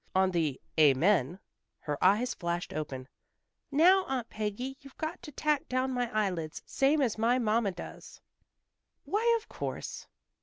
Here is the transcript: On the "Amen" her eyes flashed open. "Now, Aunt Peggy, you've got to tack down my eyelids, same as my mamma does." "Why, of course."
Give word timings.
On 0.15 0.31
the 0.31 0.59
"Amen" 0.79 1.37
her 1.81 1.95
eyes 2.03 2.33
flashed 2.33 2.73
open. 2.73 3.07
"Now, 3.69 4.03
Aunt 4.05 4.31
Peggy, 4.31 4.75
you've 4.81 4.97
got 4.97 5.21
to 5.21 5.31
tack 5.31 5.69
down 5.69 5.91
my 5.93 6.09
eyelids, 6.11 6.63
same 6.65 7.03
as 7.03 7.19
my 7.19 7.37
mamma 7.37 7.71
does." 7.71 8.19
"Why, 9.05 9.35
of 9.39 9.47
course." 9.47 10.07